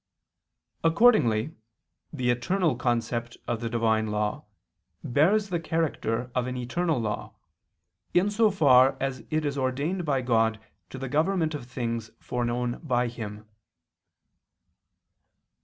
[0.83, 1.53] Accordingly
[2.11, 4.45] the eternal concept of the Divine law
[5.03, 7.35] bears the character of an eternal law,
[8.11, 10.59] in so far as it is ordained by God
[10.89, 13.47] to the government of things foreknown by Him.